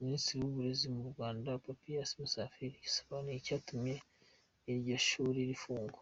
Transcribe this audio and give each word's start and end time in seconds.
Minisitiri 0.00 0.38
w’ 0.42 0.46
uburezi 0.50 0.86
mu 0.94 1.02
Rwanda 1.10 1.48
Papias 1.66 2.10
Musafiri 2.20 2.76
yasobanuye 2.84 3.36
icyatumye 3.38 3.94
iryo 4.70 4.96
shuri 5.06 5.40
rifungwa. 5.52 6.00